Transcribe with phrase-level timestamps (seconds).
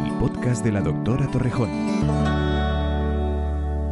[0.00, 1.68] El podcast de la doctora Torrejón.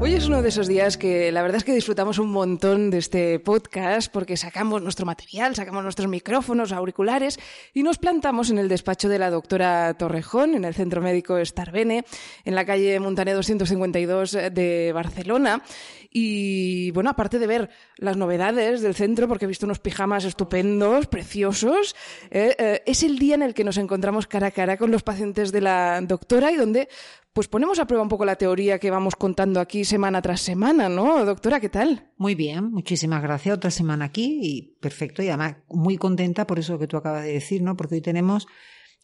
[0.01, 2.98] Hoy es uno de esos días que la verdad es que disfrutamos un montón de
[2.98, 7.38] este podcast porque sacamos nuestro material, sacamos nuestros micrófonos, auriculares
[7.74, 12.05] y nos plantamos en el despacho de la doctora Torrejón, en el Centro Médico Starbene,
[12.45, 15.62] en la calle Montané 252 de Barcelona.
[16.11, 21.07] Y bueno, aparte de ver las novedades del centro, porque he visto unos pijamas estupendos,
[21.07, 21.95] preciosos,
[22.31, 25.03] eh, eh, es el día en el que nos encontramos cara a cara con los
[25.03, 26.89] pacientes de la doctora y donde
[27.33, 30.89] pues ponemos a prueba un poco la teoría que vamos contando aquí semana tras semana,
[30.89, 31.25] ¿no?
[31.25, 32.11] Doctora, ¿qué tal?
[32.17, 33.56] Muy bien, muchísimas gracias.
[33.56, 35.22] Otra semana aquí y perfecto.
[35.22, 37.77] Y además muy contenta por eso que tú acabas de decir, ¿no?
[37.77, 38.47] Porque hoy tenemos,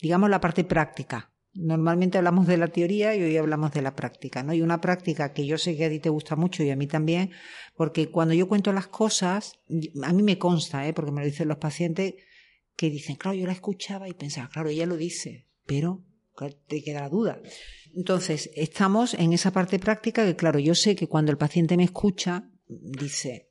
[0.01, 1.34] digamos, la parte práctica.
[1.55, 4.53] Normalmente hablamos de la teoría y hoy hablamos de la práctica, ¿no?
[4.53, 6.87] Y una práctica que yo sé que a ti te gusta mucho y a mí
[6.87, 7.31] también,
[7.77, 9.61] porque cuando yo cuento las cosas,
[10.03, 10.93] a mí me consta, ¿eh?
[10.93, 12.15] Porque me lo dicen los pacientes,
[12.77, 16.05] que dicen, claro, yo la escuchaba y pensaba, claro, ella lo dice, pero
[16.67, 17.41] te queda la duda.
[17.95, 21.85] Entonces, estamos en esa parte práctica que, claro, yo sé que cuando el paciente me
[21.85, 23.51] escucha, dice,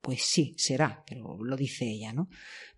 [0.00, 2.28] pues sí, será, pero lo dice ella, ¿no?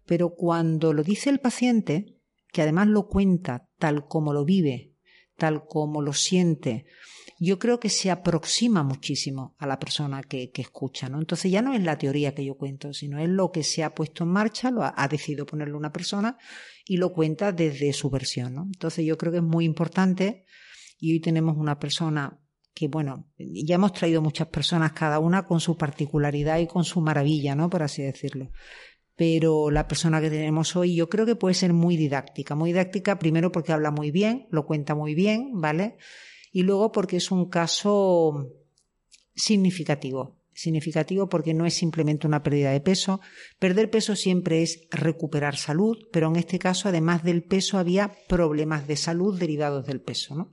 [0.07, 2.19] Pero cuando lo dice el paciente,
[2.51, 4.92] que además lo cuenta tal como lo vive,
[5.36, 6.86] tal como lo siente,
[7.41, 11.19] yo creo que se aproxima muchísimo a la persona que, escucha, ¿no?
[11.19, 13.92] Entonces ya no es la teoría que yo cuento, sino es lo que se ha
[13.92, 16.39] puesto en marcha, lo ha, decidido ponerlo una persona
[16.84, 18.62] y lo cuenta desde su versión, ¿no?
[18.66, 20.44] Entonces yo creo que es muy importante
[21.00, 22.39] y hoy tenemos una persona
[22.72, 27.01] que, bueno, ya hemos traído muchas personas, cada una con su particularidad y con su
[27.01, 27.68] maravilla, ¿no?
[27.68, 28.52] Por así decirlo.
[29.24, 32.56] Pero la persona que tenemos hoy yo creo que puede ser muy didáctica.
[32.56, 35.96] Muy didáctica primero porque habla muy bien, lo cuenta muy bien, ¿vale?
[36.50, 38.50] Y luego porque es un caso
[39.36, 40.40] significativo.
[40.52, 43.20] Significativo porque no es simplemente una pérdida de peso.
[43.60, 48.89] Perder peso siempre es recuperar salud, pero en este caso, además del peso, había problemas
[48.89, 50.52] de salud derivados del peso, ¿no?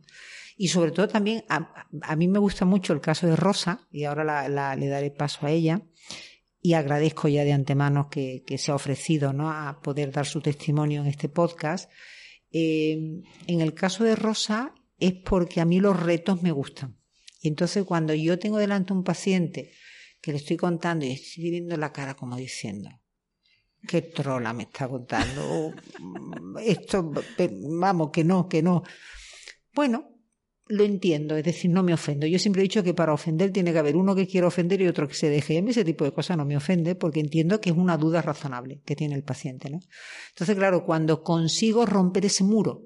[0.58, 4.76] Y sobre todo también, a, mí me gusta mucho el caso de Rosa, y ahora
[4.76, 5.82] le daré paso a ella,
[6.62, 9.50] y agradezco ya de antemano que, se ha ofrecido ¿no?
[9.50, 11.90] a poder dar su testimonio en este podcast.
[12.52, 16.98] Eh, en el caso de Rosa es porque a mí los retos me gustan.
[17.42, 19.72] Y entonces cuando yo tengo delante un paciente
[20.22, 22.90] que le estoy contando y estoy viendo la cara como diciendo,
[23.88, 25.74] qué trola me está contando,
[26.62, 27.14] esto,
[27.70, 28.84] vamos, que no, que no.
[29.74, 30.09] Bueno,
[30.70, 32.28] lo entiendo, es decir, no me ofendo.
[32.28, 34.88] Yo siempre he dicho que para ofender tiene que haber uno que quiera ofender y
[34.88, 35.56] otro que se deje.
[35.56, 37.98] Y a mí ese tipo de cosas no me ofende porque entiendo que es una
[37.98, 39.72] duda razonable que tiene el paciente.
[39.72, 39.80] ¿no?
[40.30, 42.84] Entonces, claro, cuando consigo romper ese muro,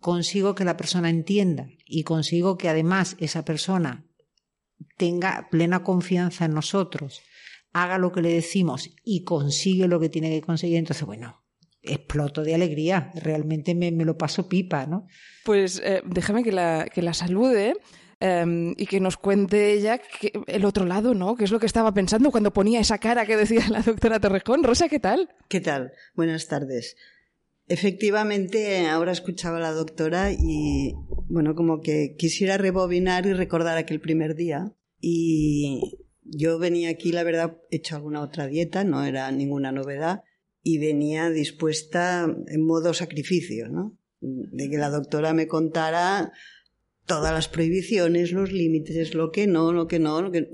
[0.00, 4.06] consigo que la persona entienda y consigo que además esa persona
[4.96, 7.20] tenga plena confianza en nosotros,
[7.74, 11.43] haga lo que le decimos y consigue lo que tiene que conseguir, entonces, bueno,
[11.84, 15.06] exploto de alegría, realmente me, lo paso pipa, ¿no?
[15.44, 17.74] Pues eh, déjame que la, que la salude.
[18.20, 20.00] Em, y que nos cuente ella
[20.46, 21.34] el otro lado, ¿no?
[21.34, 24.62] ¿Qué es lo que estaba pensando cuando ponía esa cara que decía la doctora Torrejón?
[24.62, 25.28] Rosa, ¿qué tal?
[25.48, 25.92] ¿Qué tal?
[26.14, 26.96] Buenas tardes.
[27.66, 30.94] Efectivamente, ahora escuchaba a la doctora y,
[31.28, 34.72] bueno, como que quisiera rebobinar y recordar aquel primer día.
[35.00, 40.22] Y yo venía aquí, la verdad, he hecho alguna otra dieta, no era ninguna novedad
[40.64, 43.96] y venía dispuesta en modo sacrificio, ¿no?
[44.20, 46.32] De que la doctora me contara
[47.04, 50.48] todas las prohibiciones, los límites, lo que no, lo que no, lo que...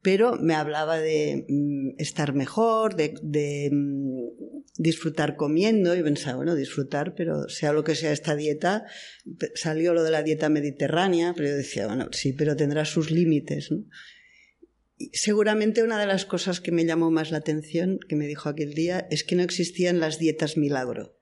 [0.00, 7.14] pero me hablaba de mm, estar mejor, de, mm, disfrutar comiendo y pensaba, bueno, disfrutar,
[7.14, 8.86] pero sea lo que sea esta dieta,
[9.54, 13.70] salió lo de la dieta mediterránea, pero yo decía, bueno, sí, pero tendrá sus límites,
[13.70, 13.84] ¿no?
[15.12, 18.74] Seguramente una de las cosas que me llamó más la atención, que me dijo aquel
[18.74, 21.18] día, es que no existían las dietas milagro.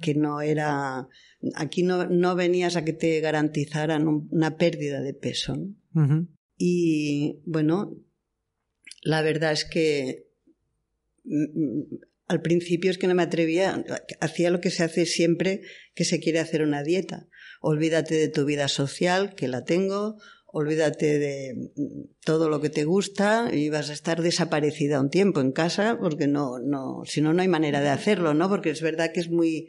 [0.00, 1.08] Que no era.
[1.54, 5.56] Aquí no, no venías a que te garantizaran una pérdida de peso.
[6.56, 7.96] Y bueno,
[9.02, 10.28] la verdad es que
[11.24, 13.84] mm, mm, al principio es que no me atrevía,
[14.20, 15.62] hacía lo que se hace siempre
[15.94, 17.28] que se quiere hacer una dieta.
[17.60, 20.16] Olvídate de tu vida social, que la tengo,
[20.52, 21.72] olvídate de
[22.24, 26.26] todo lo que te gusta y vas a estar desaparecida un tiempo en casa porque
[26.26, 28.48] no, no, si no, no hay manera de hacerlo, ¿no?
[28.48, 29.68] Porque es verdad que es muy,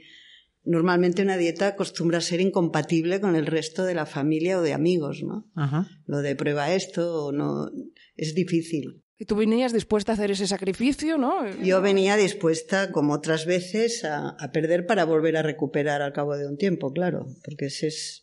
[0.64, 4.74] normalmente una dieta acostumbra a ser incompatible con el resto de la familia o de
[4.74, 5.50] amigos, ¿no?
[5.56, 5.88] Ajá.
[6.06, 7.70] Lo de prueba esto o no
[8.16, 9.04] es difícil.
[9.18, 11.48] Y tú venías dispuesta a hacer ese sacrificio, ¿no?
[11.64, 16.36] Yo venía dispuesta, como otras veces, a, a perder para volver a recuperar al cabo
[16.38, 18.21] de un tiempo, claro, porque ese es,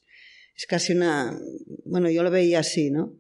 [0.59, 1.39] es casi una...
[1.87, 3.15] Bueno, yo lo veía así, ¿no?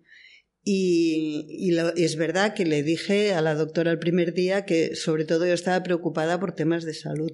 [0.65, 4.67] Y, y, lo- y es verdad que le dije a la doctora el primer día
[4.67, 7.31] que sobre todo yo estaba preocupada por temas de salud,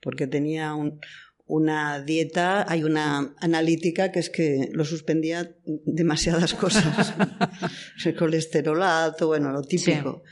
[0.00, 1.00] porque tenía un-
[1.46, 7.12] una dieta, hay una analítica que es que lo suspendía demasiadas cosas.
[8.04, 10.22] el colesterol alto, bueno, lo típico.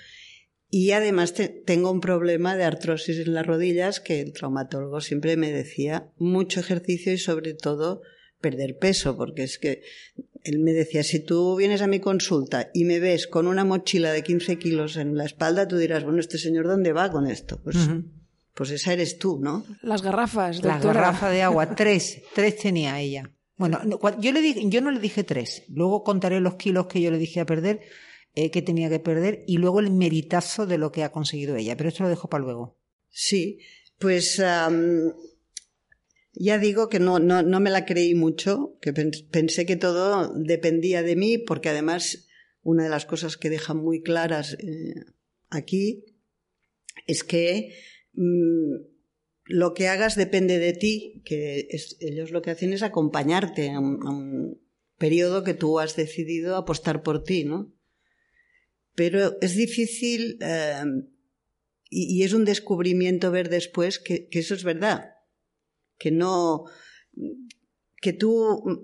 [0.71, 5.37] Y además te- tengo un problema de artrosis en las rodillas que el traumatólogo siempre
[5.37, 8.03] me decía mucho ejercicio y sobre todo
[8.41, 9.83] perder peso, porque es que
[10.45, 14.13] él me decía, si tú vienes a mi consulta y me ves con una mochila
[14.13, 17.61] de 15 kilos en la espalda, tú dirás, bueno, este señor, ¿dónde va con esto?
[17.63, 17.77] Pues,
[18.55, 19.65] pues esa eres tú, ¿no?
[19.83, 21.01] Las garrafas, Las doctora.
[21.01, 23.31] garrafas de agua, tres, tres tenía ella.
[23.57, 23.81] Bueno,
[24.21, 25.65] yo, le dije, yo no le dije tres.
[25.69, 27.81] Luego contaré los kilos que yo le dije a perder,
[28.35, 31.77] eh, que tenía que perder, y luego el meritazo de lo que ha conseguido ella.
[31.77, 32.79] Pero esto lo dejo para luego.
[33.11, 33.59] Sí,
[33.99, 34.41] pues
[36.41, 41.03] ya digo que no, no, me la creí mucho, que pen- pensé que todo dependía
[41.03, 42.29] de mí, porque además
[42.63, 44.95] una de las cosas que dejan muy claras eh,
[45.49, 46.05] aquí
[47.07, 47.75] es que
[48.13, 48.75] mm,
[49.47, 53.81] lo que hagas depende de ti, que es- ellos lo que hacen es acompañarte a
[53.81, 54.61] un,
[54.97, 57.73] periodo que tú has decidido apostar por ti, ¿no?
[58.97, 60.83] Pero es difícil eh,
[61.89, 65.18] y, es un descubrimiento ver después que eso es verdad,
[65.99, 66.65] que no,
[68.01, 68.83] que tú,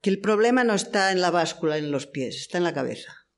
[0.00, 3.28] que el problema no está en la báscula, en los pies, está en la cabeza.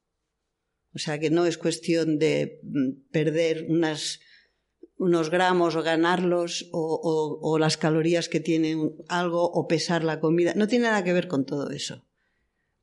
[0.95, 7.77] O sea que no es cuestión de mm, perder unos gramos o ganarlos o, las
[7.77, 8.77] calorías que tiene
[9.09, 10.53] algo o pesar la comida.
[10.55, 12.05] No tiene nada que ver con todo eso.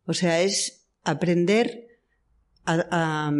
[0.06, 1.88] O sea, es aprender
[2.66, 3.32] a,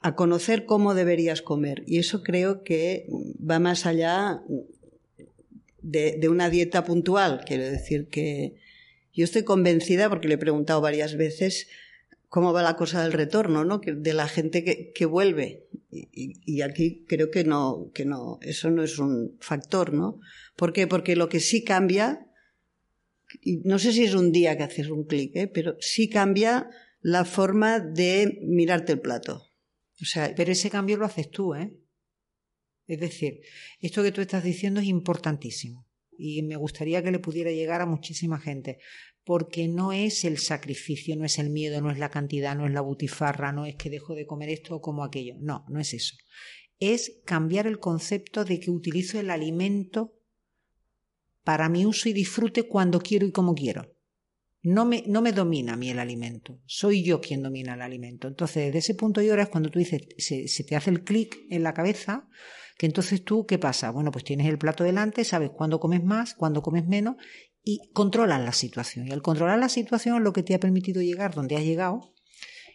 [0.00, 1.84] a conocer cómo deberías comer.
[1.86, 3.06] Y eso creo que
[3.38, 4.42] va más allá
[5.86, 7.42] de, una dieta puntual.
[7.46, 8.56] Quiero decir que
[9.12, 11.68] yo estoy convencida, porque le he preguntado varias veces,
[12.28, 13.80] cómo va la cosa del retorno, ¿no?
[13.84, 15.68] De la gente que, que vuelve.
[15.90, 20.20] Y aquí creo que no, que no, eso no es un factor, ¿no?
[20.56, 20.86] ¿Por qué?
[20.86, 22.26] Porque lo que sí cambia,
[23.40, 25.46] y no sé si es un día que haces un clic, ¿eh?
[25.46, 26.68] pero sí cambia
[27.00, 29.46] la forma de mirarte el plato.
[30.02, 31.72] O sea, Pero ese cambio lo haces tú, ¿eh?
[32.86, 33.40] Es decir,
[33.80, 35.86] esto que tú estás diciendo es importantísimo
[36.18, 38.78] y me gustaría que le pudiera llegar a muchísima gente,
[39.24, 42.72] porque no es el sacrificio, no es el miedo, no es la cantidad, no es
[42.72, 45.94] la butifarra, no es que dejo de comer esto o como aquello, no, no es
[45.94, 46.14] eso.
[46.78, 50.14] Es cambiar el concepto de que utilizo el alimento
[51.42, 53.92] para mi uso y disfrute cuando quiero y como quiero.
[54.62, 58.26] No me, no me domina a mí el alimento, soy yo quien domina el alimento.
[58.26, 61.04] Entonces, desde ese punto y ahora es cuando tú dices, se, se te hace el
[61.04, 62.28] clic en la cabeza,
[62.76, 63.90] que entonces tú, ¿qué pasa?
[63.90, 67.16] Bueno, pues tienes el plato delante, sabes cuándo comes más, cuándo comes menos
[67.64, 69.08] y controlas la situación.
[69.08, 72.12] Y al controlar la situación es lo que te ha permitido llegar donde has llegado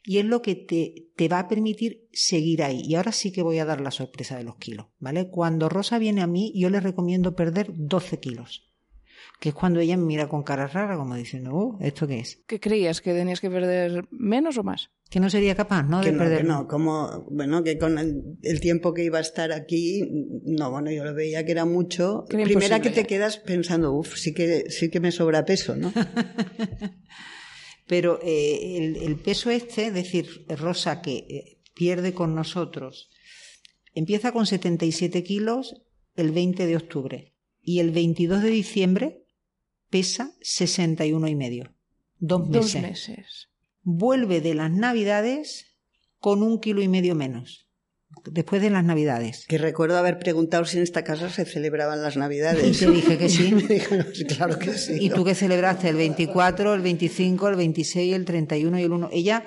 [0.04, 2.82] y es lo que te, te va a permitir seguir ahí.
[2.84, 5.30] Y ahora sí que voy a dar la sorpresa de los kilos, ¿vale?
[5.30, 8.71] Cuando Rosa viene a mí, yo le recomiendo perder 12 kilos,
[9.42, 12.44] que es cuando ella me mira con cara rara, como diciendo, oh, ¿esto qué es?
[12.46, 13.02] ¿Qué creías?
[13.02, 14.92] ¿Que tenías que perder menos o más?
[15.10, 16.00] Que no sería capaz, ¿no?
[16.02, 16.38] que de no, perder.
[16.42, 20.08] que no, como, bueno, que con el, el tiempo que iba a estar aquí,
[20.46, 22.26] no, bueno, yo lo veía que era mucho.
[22.30, 25.76] Que era Primera que te quedas pensando, uff, sí que, sí que me sobra peso,
[25.76, 25.92] ¿no?
[27.88, 33.10] Pero eh, el, el peso este, es decir, Rosa que eh, pierde con nosotros,
[33.96, 35.82] empieza con 77 kilos
[36.16, 37.34] el 20 de octubre
[37.64, 39.21] y el 22 de diciembre
[39.92, 41.76] pesa 61 y medio.
[42.18, 42.74] Dos meses.
[42.74, 43.50] Dos meses.
[43.84, 45.68] Vuelve de las navidades
[46.20, 47.68] con un kilo y medio menos.
[48.26, 49.46] Después de las navidades.
[49.48, 52.82] Que recuerdo haber preguntado si en esta casa se celebraban las navidades.
[52.82, 53.52] Y te dije que sí.
[53.56, 54.98] me dijeron, claro que sí.
[55.00, 55.90] ¿Y tú qué celebraste?
[55.90, 59.10] El 24, el 25, el 26, el 31 y el 1.
[59.12, 59.46] Ella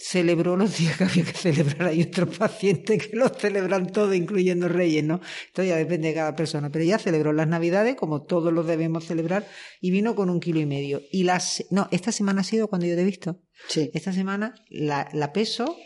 [0.00, 1.88] celebró los días que había que celebrar.
[1.88, 5.20] Hay otros pacientes que los celebran todo, incluyendo Reyes, ¿no?
[5.46, 6.70] Esto ya depende de cada persona.
[6.70, 9.46] Pero ella celebró las Navidades, como todos los debemos celebrar,
[9.80, 11.02] y vino con un kilo y medio.
[11.12, 13.42] Y las, no, esta semana ha sido cuando yo te he visto.
[13.68, 13.90] Sí.
[13.92, 15.76] Esta semana la, la peso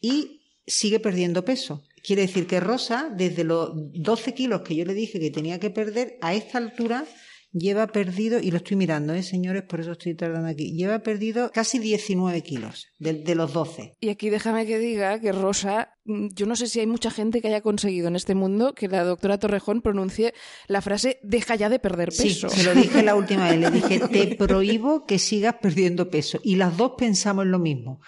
[0.00, 1.82] y sigue perdiendo peso.
[2.02, 5.70] Quiere decir que Rosa, desde los 12 kilos que yo le dije que tenía que
[5.70, 7.04] perder, a esta altura
[7.54, 9.62] lleva perdido, y lo estoy mirando, ¿eh, señores?
[9.62, 13.94] Por eso estoy tardando aquí, lleva perdido casi 19 kilos de, de los 12.
[14.00, 17.40] Y aquí déjame que diga que Rosa mm, yo no sé si hay mucha gente
[17.40, 20.34] que haya conseguido en este mundo que la doctora Torrejón pronuncie
[20.66, 22.50] la frase deja ya de perder peso.
[22.50, 26.40] Sí, se lo dije la última vez, le dije te prohíbo que sigas perdiendo peso.
[26.42, 28.00] Y las dos pensamos lo mismo.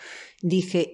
[0.42, 0.92] Dije,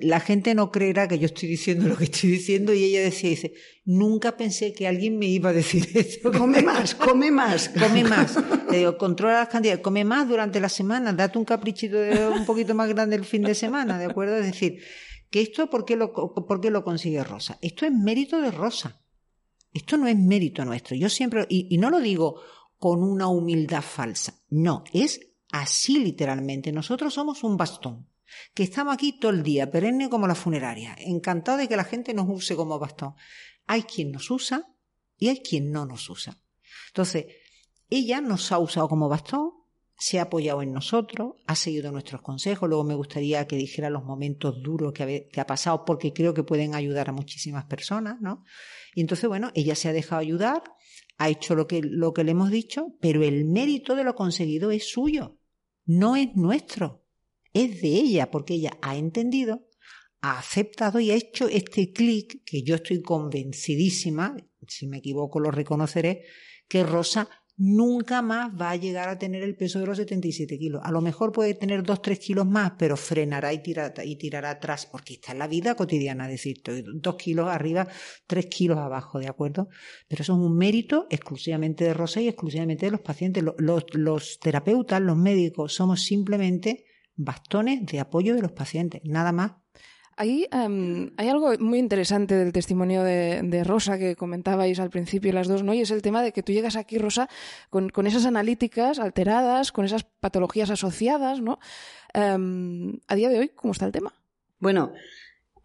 [0.00, 3.30] la gente no creerá que yo estoy diciendo lo que estoy diciendo y ella decía,
[3.30, 6.30] dice, nunca pensé que alguien me iba a decir eso.
[6.30, 7.68] Come más, come más.
[7.80, 8.38] Come más.
[8.70, 12.46] Le digo, controla las cantidades, come más durante la semana, date un caprichito de un
[12.46, 14.36] poquito más grande el fin de semana, ¿de acuerdo?
[14.36, 14.78] Es decir,
[15.30, 17.58] que esto, ¿por qué lo, por qué lo consigue Rosa?
[17.62, 19.02] Esto es mérito de Rosa.
[19.72, 20.96] Esto no es mérito nuestro.
[20.96, 22.40] Yo siempre, y, y no lo digo
[22.78, 26.70] con una humildad falsa, no, es así literalmente.
[26.70, 28.09] Nosotros somos un bastón
[28.54, 32.14] que estamos aquí todo el día, perenne como la funeraria, encantado de que la gente
[32.14, 33.14] nos use como bastón.
[33.66, 34.66] Hay quien nos usa
[35.16, 36.38] y hay quien no nos usa.
[36.88, 37.26] Entonces,
[37.88, 39.52] ella nos ha usado como bastón,
[39.96, 42.68] se ha apoyado en nosotros, ha seguido nuestros consejos.
[42.68, 46.74] Luego me gustaría que dijera los momentos duros que ha, pasado, porque creo que pueden
[46.74, 48.42] ayudar a muchísimas personas, ¿no?
[48.94, 50.62] Y entonces, bueno, ella se ha dejado ayudar,
[51.18, 54.70] ha hecho lo que, lo que le hemos dicho, pero el mérito de lo conseguido
[54.70, 55.38] es suyo,
[55.84, 56.99] no es nuestro
[57.52, 59.66] es de ella, porque ella ha entendido,
[60.20, 65.50] ha aceptado y ha hecho este clic que yo estoy convencidísima, si me equivoco lo
[65.50, 66.22] reconoceré,
[66.68, 67.28] que Rosa
[67.62, 70.80] nunca más va a llegar a tener el peso de los 77 kilos.
[70.82, 74.86] A lo mejor puede tener 2-3 kilos más, pero frenará y tirará, y tirará atrás,
[74.90, 77.86] porque está en la vida cotidiana, es decir, 2 kilos arriba,
[78.26, 79.68] 3 kilos abajo, ¿de acuerdo?
[80.08, 83.44] Pero eso es un mérito exclusivamente de Rosa y exclusivamente de los pacientes.
[83.58, 86.86] Los, los terapeutas, los médicos, somos simplemente
[87.24, 89.52] bastones de apoyo de los pacientes, nada más.
[90.16, 95.48] Ahí em, hay algo muy interesante del testimonio de, Rosa que comentabais al principio las
[95.48, 95.72] dos, ¿no?
[95.72, 97.28] Y es el tema de que tú llegas aquí, Rosa,
[97.70, 101.58] con, esas analíticas alteradas, con esas patologías asociadas, ¿no?
[102.12, 104.12] Em, a día de hoy, ¿cómo está el tema?
[104.58, 104.92] Bueno,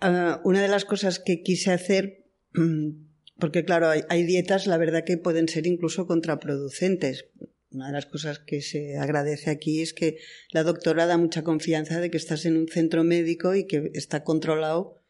[0.02, 2.24] eh, una de las cosas que quise hacer,
[3.40, 7.26] porque claro, hay dietas, la verdad que pueden ser incluso contraproducentes
[7.76, 10.18] una de las cosas que se agradece aquí es que
[10.52, 14.24] la doctora da mucha confianza de que estás en un centro médico y que está
[14.24, 15.02] controlado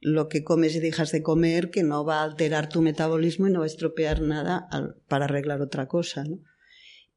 [0.00, 3.52] lo que comes y dejas de comer, que no va a alterar tu metabolismo y
[3.52, 4.68] no va a estropear nada
[5.08, 6.24] para arreglar otra cosa.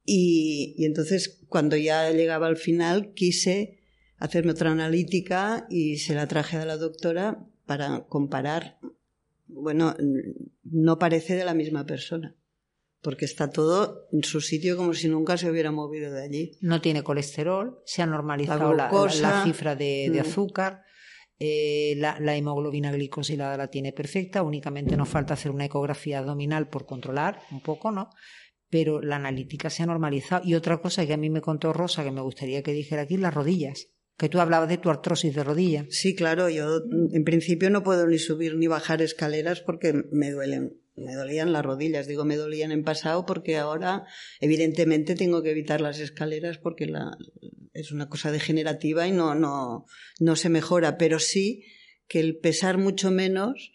[0.06, 3.80] Y, y entonces, cuando ya llegaba al final, quise
[4.18, 8.80] hacerme otra analítica y se la traje a la doctora para comparar.
[9.48, 9.96] Bueno,
[10.64, 12.36] no parece de la misma persona
[13.02, 16.52] porque está todo en su sitio como si nunca se hubiera movido de allí.
[16.62, 20.20] No tiene colesterol, se ha normalizado la, cifra de, mm.
[20.20, 20.84] azúcar,
[21.40, 26.86] eh, la, hemoglobina glicosilada la tiene perfecta, únicamente nos falta hacer una ecografía abdominal por
[26.86, 28.10] controlar un poco, ¿no?
[28.70, 30.44] Pero la analítica se ha normalizado.
[30.46, 33.18] Y otra cosa que a mí me contó Rosa, que me gustaría que dijera aquí,
[33.18, 35.88] las rodillas que tú hablabas de tu artrosis de rodilla.
[35.90, 36.82] Sí, claro, yo
[37.12, 41.66] en principio no puedo ni subir ni bajar escaleras porque me duelen me dolían las
[41.66, 44.06] rodillas, digo me dolían en pasado porque ahora
[44.40, 46.92] evidentemente tengo que evitar las escaleras porque
[47.74, 49.86] es una cosa degenerativa y no, no,
[50.20, 51.64] no se mejora, pero sí
[52.08, 53.72] que el pesar mucho menos,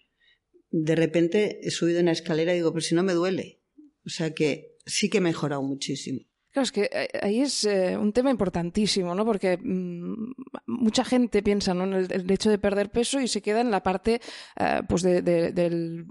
[0.70, 3.62] de repente he subido una escalera y digo, pero si no me duele.
[4.04, 6.20] O sea que sí que he mejorado muchísimo.
[6.56, 9.26] Claro, es que eh, ahí es eh, un tema importantísimo, ¿no?
[9.26, 10.32] Porque mm,
[10.68, 11.84] mucha gente piensa ¿no?
[11.84, 14.22] en el, hecho de perder peso y se queda en la parte
[14.58, 16.06] eh, pues de, del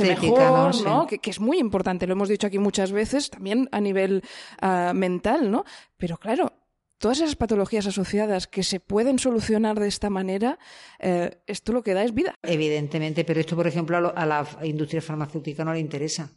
[0.00, 1.06] mejor, ¿no?
[1.06, 4.24] Que, es muy importante, lo hemos dicho aquí muchas veces, también a nivel
[4.60, 5.64] ah, mental, ¿no?
[5.96, 6.52] Pero claro,
[6.98, 10.58] todas esas patologías asociadas que se pueden solucionar de esta manera,
[10.98, 12.34] esto lo que da es vida.
[12.42, 16.32] Evidentemente, pero esto, por ejemplo, a la industria farmacéutica no le interesa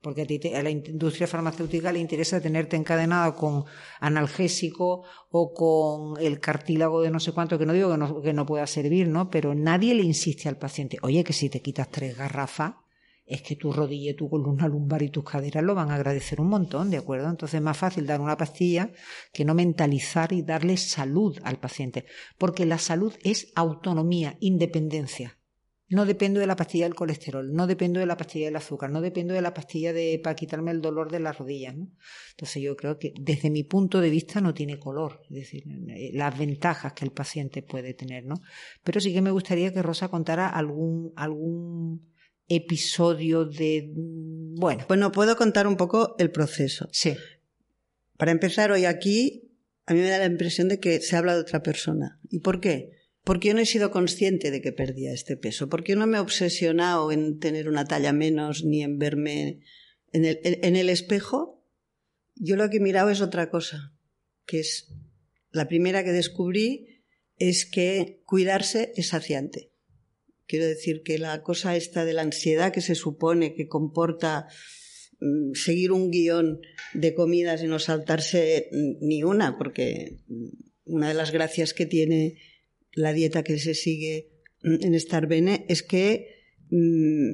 [0.00, 3.64] porque a, ti a la industria farmacéutica le interesa tenerte encadenado con
[4.00, 8.32] analgésico o con el cartílago de no sé cuánto, que no digo que no, que
[8.32, 9.30] no pueda servir, ¿no?
[9.30, 12.74] Pero nadie le insiste al paciente, oye, que si te quitas tres garrafas,
[13.26, 16.48] es que tu rodilla, tu columna lumbar y tus caderas lo van a agradecer un
[16.48, 17.28] montón, ¿de acuerdo?
[17.28, 18.92] Entonces es más fácil dar una pastilla
[19.32, 22.06] que no mentalizar y darle salud al paciente,
[22.38, 25.35] porque la salud es autonomía, independencia.
[25.88, 29.00] No dependo de la pastilla del colesterol, no dependo de la pastilla del azúcar, no
[29.00, 31.76] dependo de la pastilla de, para quitarme el dolor de las rodillas.
[31.76, 31.92] ¿no?
[32.30, 36.10] Entonces yo creo que desde mi punto de vista no tiene color, es decir, eh,
[36.12, 38.24] las ventajas que el paciente puede tener.
[38.24, 38.34] ¿no?
[38.82, 42.12] Pero sí que me gustaría que Rosa contara algún, algún
[42.48, 43.92] episodio de...
[43.94, 44.84] Mm, bueno.
[44.88, 46.88] Bueno, puedo contar un poco el proceso.
[46.90, 47.14] Sí.
[48.16, 49.52] Para empezar, hoy aquí
[49.86, 52.18] a mí me da la impresión de que se habla de otra persona.
[52.28, 52.95] ¿Y por qué?
[53.26, 56.18] Porque yo no he sido consciente de que perdía este peso, porque yo no me
[56.18, 59.62] he obsesionado en tener una talla menos ni en verme
[60.12, 61.60] en el, en el espejo.
[62.36, 63.92] Yo lo que he mirado es otra cosa,
[64.46, 64.94] que es
[65.50, 67.02] la primera que descubrí
[67.36, 69.72] es que cuidarse es saciante.
[70.46, 74.46] Quiero decir que la cosa esta de la ansiedad que se supone que comporta
[75.18, 76.60] mm, seguir un guion
[76.94, 78.68] de comidas y no saltarse
[79.00, 80.18] ni una, porque
[80.84, 82.36] una de las gracias que tiene
[82.96, 84.30] la dieta que se sigue
[84.62, 87.30] en Star Bene es que mm,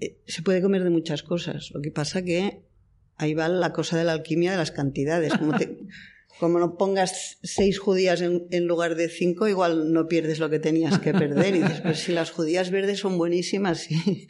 [0.00, 1.70] eh, se puede comer de muchas cosas.
[1.72, 2.62] Lo que pasa que
[3.16, 5.34] ahí va la cosa de la alquimia de las cantidades.
[5.34, 5.52] Como,
[6.38, 11.00] como no pongas seis judías en, lugar de cinco, igual no pierdes lo que tenías
[11.00, 11.56] que perder.
[11.56, 14.28] Y dices, pues si las judías verdes son buenísimas, sí.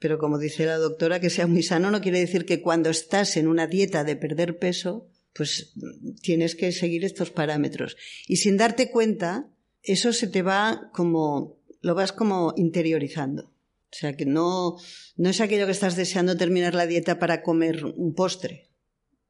[0.00, 3.36] Pero como dice la doctora, que sea muy sano no quiere decir que cuando estás
[3.36, 5.72] en una dieta de perder peso, pues
[6.20, 7.96] tienes que seguir estos parámetros.
[8.26, 9.48] Y sin darte cuenta,
[9.82, 13.52] eso se te va como, lo vas como interiorizando.
[13.92, 14.76] O sea que no,
[15.16, 18.70] no es aquello que estás deseando terminar la dieta para comer un postre.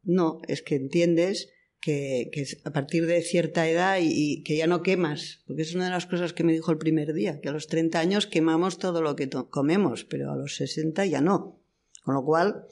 [0.02, 1.48] No, es que entiendes
[1.80, 2.30] que,
[2.64, 6.06] a partir de cierta edad y, que ya no quemas, porque es una de las
[6.06, 9.16] cosas que me dijo el primer día, que a los 30 años quemamos todo lo
[9.16, 11.58] que comemos, pero a los 60 ya no.
[12.02, 12.66] Con lo cual,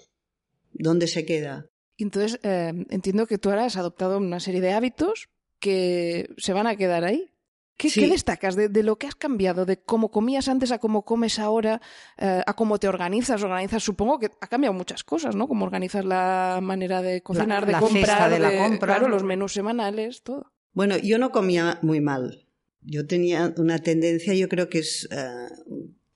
[0.72, 1.70] ¿dónde se queda?
[1.96, 6.66] Entonces, eh, entiendo que tú ahora has adoptado una serie de hábitos que se van
[6.66, 7.30] a quedar ahí.
[7.78, 11.80] ¿Qué, destacas de, lo que has cambiado, de cómo comías antes a cómo comes ahora,
[12.18, 13.40] eh, a cómo te organizas?
[13.44, 15.46] Organizas, supongo que ha cambiado muchas cosas, ¿no?
[15.46, 20.22] Cómo organizas la manera de cocinar, de comprar, de, la compra, claro, los menús semanales,
[20.22, 20.52] todo.
[20.72, 22.48] Bueno, yo no comía muy mal.
[22.82, 25.26] Yo tenía una tendencia, yo creo que es, eh,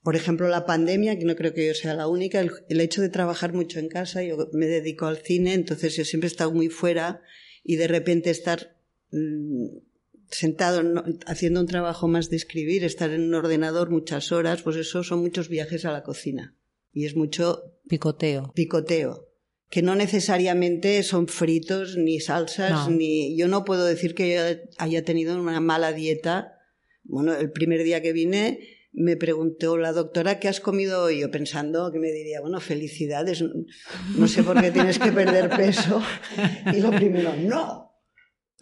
[0.02, 3.08] por ejemplo, la pandemia, que no creo que yo sea la única, el, hecho de
[3.08, 6.68] trabajar mucho en casa, yo me dedico al cine, entonces yo siempre he estado muy
[6.70, 7.22] fuera
[7.62, 8.76] y de repente estar
[9.12, 9.91] mm,
[10.32, 10.82] sentado
[11.26, 15.20] haciendo un trabajo más de escribir, estar en un ordenador muchas horas, pues eso son
[15.20, 16.56] muchos viajes a la cocina.
[16.92, 18.52] Y es mucho picoteo.
[18.54, 19.28] Picoteo.
[19.68, 23.36] Que no necesariamente son fritos, ni salsas, ni.
[23.38, 26.58] Yo no puedo decir que haya tenido una mala dieta.
[27.04, 28.58] Bueno, el primer día que vine
[28.92, 33.42] me preguntó la doctora qué has comido hoy, yo pensando que me diría, bueno, felicidades,
[34.16, 36.02] no sé por qué tienes que perder peso.
[36.74, 37.91] Y lo primero, no,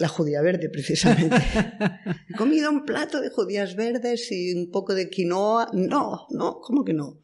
[0.01, 1.37] la judía verde, precisamente.
[2.29, 5.71] He comido un plato de judías verdes y un poco de quinoa.
[5.75, 7.23] No, no, ¿cómo que no?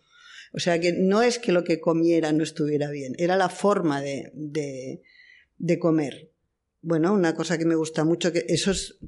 [0.53, 4.03] O sea que no es que lo que comiera no estuviera bien, era la forma
[4.03, 6.33] de, de, comer.
[6.83, 8.99] Bueno, una cosa que me gusta mucho, que eso es,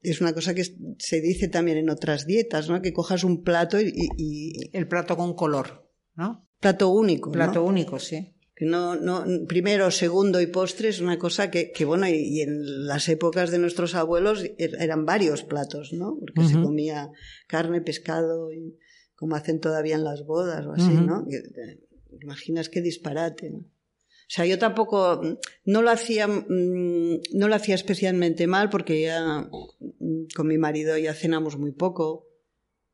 [0.00, 0.64] es una cosa que
[0.98, 2.80] se dice también en otras dietas, ¿no?
[2.80, 4.70] Que cojas un plato y...
[4.72, 6.48] El plato con color, ¿no?
[6.60, 7.32] Plato único.
[7.32, 11.84] Plato único, sí que no, no, primero, segundo y postre es una cosa que, que
[11.84, 16.16] bueno, y, en las épocas de nuestros abuelos er, eran varios platos, ¿no?
[16.20, 17.10] Porque se comía
[17.48, 18.78] carne, pescado, y,
[19.16, 21.26] como hacen todavía en las bodas o así, ¿no?
[21.30, 21.80] Eh,
[22.20, 23.58] imaginas qué disparate, ¿no?
[23.58, 25.20] O sea, yo tampoco,
[25.64, 30.96] no lo hacía, mm, no lo hacía especialmente mal porque ya mm, con mi marido
[30.96, 32.26] ya cenamos muy poco,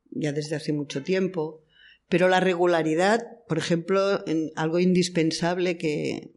[0.09, 1.63] ya desde hace mucho tiempo.
[2.11, 4.21] Pero la regularidad, por ejemplo,
[4.57, 6.33] algo indispensable que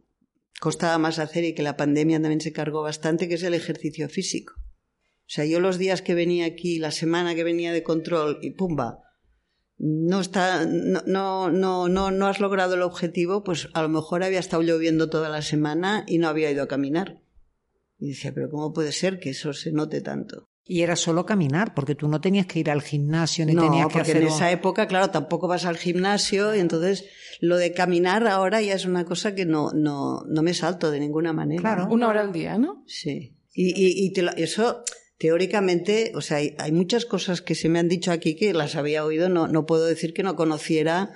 [0.61, 4.07] costaba más hacer y que la pandemia también se cargó bastante, que es el ejercicio
[4.07, 4.53] físico.
[4.57, 8.51] O sea, yo los días que venía aquí, la semana que venía de control y
[8.51, 8.99] pumba,
[9.77, 14.23] no está, no, no, no, no, no has logrado el objetivo, pues a lo mejor
[14.23, 17.21] había estado lloviendo toda la semana y no había ido a caminar.
[17.99, 20.47] Y decía, pero ¿cómo puede ser que eso se note tanto?
[20.67, 23.93] Y era solo caminar, porque tú no tenías que ir al gimnasio ni tenías que
[23.93, 27.05] porque en esa época, claro, tampoco vas al gimnasio y entonces
[27.39, 30.99] lo de caminar ahora ya es una cosa que no, no, no me salto de
[30.99, 31.61] ninguna manera.
[31.61, 32.83] Claro, una hora al día, ¿no?
[32.87, 33.37] Sí.
[33.53, 34.83] Y, y, y eso,
[35.19, 38.75] teóricamente, o sea, hay, hay, muchas cosas que se me han dicho aquí que las
[38.75, 41.13] había oído, no, no puedo decir que no conociera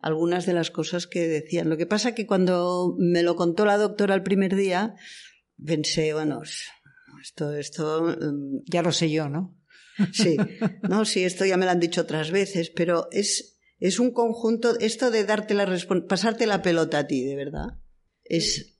[0.00, 1.68] algunas de las cosas que decían.
[1.68, 4.94] Lo que pasa que cuando me lo contó la doctora el primer día,
[5.64, 6.40] pensé, bueno,
[7.26, 8.02] esto, esto.
[8.02, 9.56] Mm, ya lo sé yo, ¿no?
[10.12, 10.36] Sí,
[10.88, 14.78] no, sí, esto ya me lo han dicho otras veces, pero es, es un conjunto,
[14.78, 15.66] esto de darte la
[16.08, 17.78] pasarte la pelota a ti, de verdad,
[18.24, 18.78] es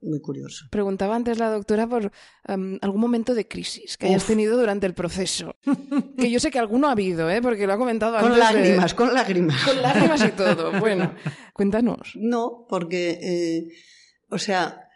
[0.00, 0.66] muy curioso.
[0.70, 2.12] Preguntaba antes la doctora por
[2.44, 5.56] algún momento de crisis que hayas tenido durante el proceso.
[6.16, 7.40] que yo sé que alguno ha habido, ¿eh?
[7.42, 8.30] porque lo ha comentado antes.
[8.30, 9.64] Con lágrimas, con lágrimas.
[9.64, 10.78] Con lágrimas y todo.
[10.78, 11.14] Bueno,
[11.52, 12.12] cuéntanos.
[12.14, 13.68] No, porque, eh,
[14.28, 14.87] o sea,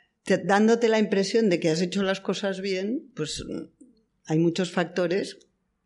[0.44, 3.44] dándote la impresión de que has hecho las cosas bien, pues
[4.26, 5.38] hay muchos factores.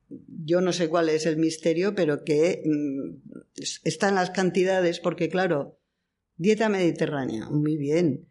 [0.08, 5.78] Yo no sé cuál es el misterio, pero que mm, están las cantidades, porque claro,
[6.36, 8.28] dieta mediterránea, muy bien.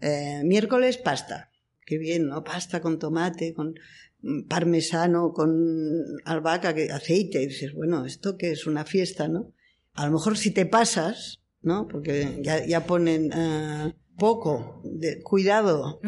[0.00, 1.50] Eh, miércoles pasta,
[1.84, 2.44] qué bien, ¿no?
[2.44, 3.74] Pasta con tomate, con
[4.22, 7.42] mm, parmesano, con albahaca, aceite.
[7.42, 9.52] Y dices, bueno, esto que es una fiesta, ¿no?
[9.94, 11.88] A lo mejor si te pasas, ¿no?
[11.88, 13.32] Porque ya, ya ponen...
[13.34, 16.00] Eh, poco, de, cuidado,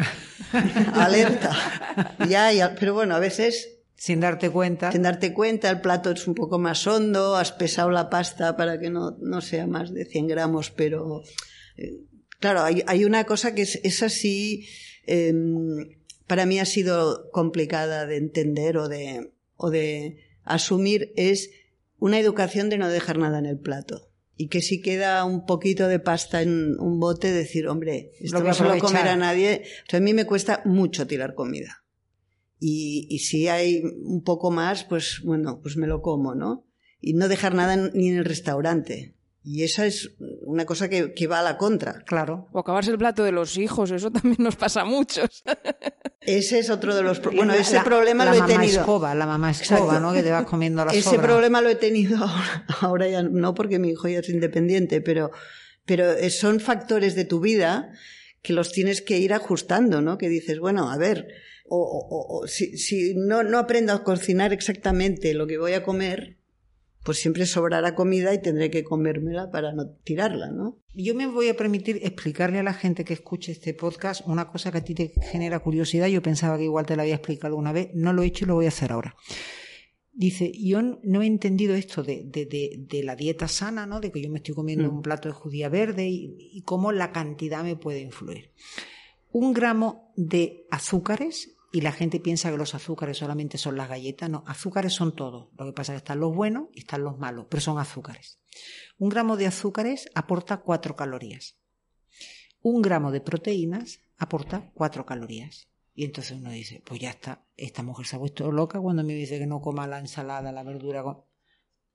[0.94, 1.56] alerta.
[2.28, 4.92] Ya, ya, pero bueno, a veces Sin darte cuenta.
[4.92, 8.78] Sin darte cuenta, el plato es un poco más hondo, has pesado la pasta para
[8.80, 11.22] que no, no sea más de 100 gramos, pero
[11.76, 12.00] eh,
[12.40, 14.66] claro, hay, hay, una cosa que es, es así,
[15.06, 15.32] eh,
[16.26, 21.50] para mí ha sido complicada de entender o de, o de asumir, es
[21.98, 24.09] una educación de no dejar nada en el plato.
[24.40, 28.54] Y que si queda un poquito de pasta en un bote, decir, hombre, esto no
[28.54, 29.64] se lo comerá nadie.
[29.86, 31.84] O sea, a mí me cuesta mucho tirar comida.
[32.58, 36.64] Y, y, si hay un poco más, pues bueno, pues me lo como, ¿no?
[37.02, 39.14] Y no dejar nada ni en el restaurante.
[39.44, 42.02] Y esa es una cosa que, que, va a la contra.
[42.06, 42.48] Claro.
[42.52, 45.44] O acabarse el plato de los hijos, eso también nos pasa a muchos.
[46.20, 48.80] Ese es otro de los Bueno, ese la, problema la lo he mamá tenido.
[48.80, 50.00] Escoba, la mamá escoba, Exacto.
[50.00, 50.12] ¿no?
[50.12, 51.22] Que te vas comiendo la Ese sobra.
[51.22, 55.30] problema lo he tenido ahora, ahora ya no porque mi hijo ya es independiente, pero,
[55.86, 57.92] pero son factores de tu vida
[58.42, 60.18] que los tienes que ir ajustando, ¿no?
[60.18, 61.28] Que dices, bueno, a ver,
[61.68, 65.82] o, o, o si, si no, no aprendo a cocinar exactamente lo que voy a
[65.82, 66.36] comer,
[67.02, 70.78] pues siempre sobrará comida y tendré que comérmela para no tirarla, ¿no?
[70.94, 74.70] Yo me voy a permitir explicarle a la gente que escuche este podcast una cosa
[74.70, 76.08] que a ti te genera curiosidad.
[76.08, 78.48] Yo pensaba que igual te la había explicado una vez, no lo he hecho y
[78.48, 79.14] lo voy a hacer ahora.
[80.12, 84.00] Dice, yo no he entendido esto de, de, de, de la dieta sana, ¿no?
[84.00, 84.96] De que yo me estoy comiendo mm.
[84.96, 88.50] un plato de judía verde y, y cómo la cantidad me puede influir.
[89.30, 94.28] Un gramo de azúcares y la gente piensa que los azúcares solamente son las galletas.
[94.28, 95.48] No, azúcares son todos.
[95.56, 98.40] Lo que pasa es que están los buenos y están los malos, pero son azúcares.
[98.98, 101.56] Un gramo de azúcares aporta cuatro calorías.
[102.60, 105.68] Un gramo de proteínas aporta cuatro calorías.
[105.94, 109.14] Y entonces uno dice, pues ya está, esta mujer se ha puesto loca cuando me
[109.14, 111.04] dice que no coma la ensalada, la verdura,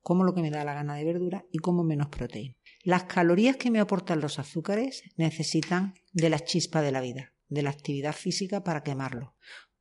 [0.02, 2.56] como lo que me da la gana de verdura y como menos proteína.
[2.84, 7.64] Las calorías que me aportan los azúcares necesitan de la chispa de la vida, de
[7.64, 9.36] la actividad física para quemarlo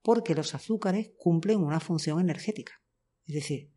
[0.05, 2.83] porque los azúcares cumplen una función energética.
[3.25, 3.71] Es decir,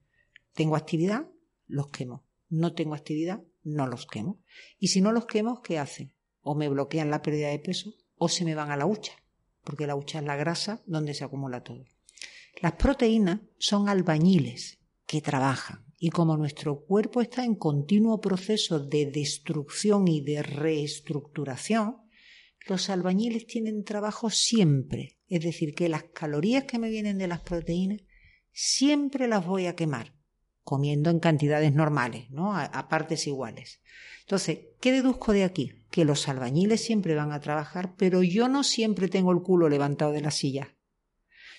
[0.51, 1.25] tengo actividad,
[1.67, 2.25] los quemo.
[2.49, 4.41] No tengo actividad, no los quemo.
[4.77, 6.13] Y si no los quemo, ¿qué hacen?
[6.41, 9.13] O me bloquean la pérdida de peso o se me van a la hucha,
[9.63, 11.85] porque la hucha es la grasa donde se acumula todo.
[12.61, 19.05] Las proteínas son albañiles que trabajan y como nuestro cuerpo está en continuo proceso de
[19.05, 22.01] destrucción y de reestructuración,
[22.67, 27.41] los albañiles tienen trabajo siempre, es decir, que las calorías que me vienen de las
[27.41, 28.01] proteínas
[28.51, 30.13] siempre las voy a quemar,
[30.63, 32.53] comiendo en cantidades normales, ¿no?
[32.53, 33.81] A, a partes iguales.
[34.21, 35.85] Entonces, ¿qué deduzco de aquí?
[35.91, 40.11] Que los albañiles siempre van a trabajar, pero yo no siempre tengo el culo levantado
[40.11, 40.75] de la silla.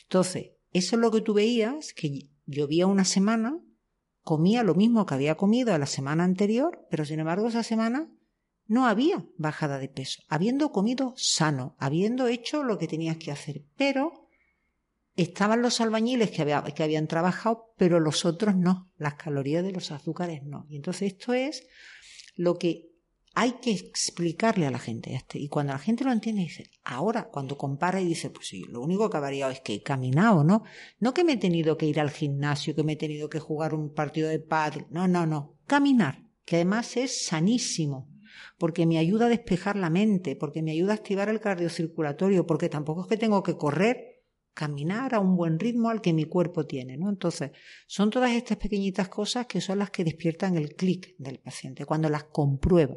[0.02, 3.58] Entonces, eso es lo que tú veías, que llovía una semana,
[4.22, 8.10] comía lo mismo que había comido la semana anterior, pero sin embargo esa semana
[8.68, 13.64] no había bajada de peso, habiendo comido sano, habiendo hecho lo que tenías que hacer,
[13.76, 14.28] pero
[15.16, 16.44] estaban los albañiles que,
[16.76, 20.66] que habían trabajado, pero los otros no, las calorías de los azúcares no.
[20.68, 21.66] Y entonces esto es
[22.36, 22.90] lo que
[23.34, 25.14] hay que explicarle a la gente.
[25.14, 25.38] Este.
[25.38, 28.82] Y cuando la gente lo entiende, dice, ahora, cuando compara y dice, pues sí, lo
[28.82, 30.64] único que ha variado es que he caminado, ¿no?
[30.98, 33.74] No que me he tenido que ir al gimnasio, que me he tenido que jugar
[33.74, 38.08] un partido de pádel, no, no, no, caminar, que además es sanísimo
[38.58, 42.68] porque me ayuda a despejar la mente, porque me ayuda a activar el cardiocirculatorio, porque
[42.68, 44.24] tampoco es que tengo que correr,
[44.54, 47.08] caminar a un buen ritmo al que mi cuerpo tiene, ¿no?
[47.08, 47.52] Entonces,
[47.86, 52.08] son todas estas pequeñitas cosas que son las que despiertan el clic del paciente, cuando
[52.08, 52.96] las comprueba,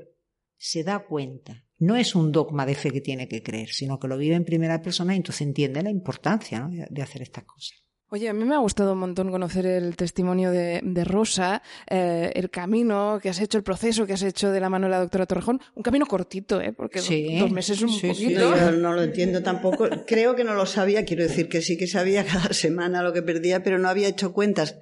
[0.57, 1.65] se da cuenta.
[1.77, 4.45] No es un dogma de fe que tiene que creer, sino que lo vive en
[4.45, 7.83] primera persona y entonces entiende la importancia de hacer estas cosas.
[8.13, 12.29] Oye, a mí me ha gustado un montón conocer el testimonio de, de Rosa, eh,
[12.35, 14.99] el camino que has hecho, el proceso que has hecho de la mano de la
[14.99, 15.61] doctora Torrejón.
[15.75, 16.73] Un camino cortito, ¿eh?
[16.73, 18.53] Porque sí, dos meses es un sí, poquito.
[18.53, 18.59] sí.
[18.59, 19.87] Yo no lo entiendo tampoco.
[20.05, 21.05] Creo que no lo sabía.
[21.05, 24.33] Quiero decir que sí que sabía cada semana lo que perdía, pero no había hecho
[24.33, 24.77] cuentas.